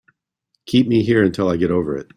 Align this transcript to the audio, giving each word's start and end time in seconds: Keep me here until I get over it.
Keep 0.65 0.87
me 0.87 1.03
here 1.03 1.23
until 1.23 1.47
I 1.49 1.57
get 1.57 1.69
over 1.69 1.95
it. 1.95 2.07